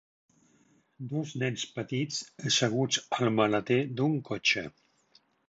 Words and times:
Dos 1.11 1.33
nens 1.43 1.65
petits 1.75 2.17
asseguts 2.51 2.99
al 3.19 3.31
maleter 3.37 3.79
d'un 4.01 4.19
cotxe. 4.33 4.67